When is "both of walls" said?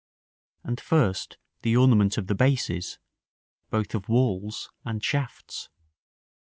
3.69-4.71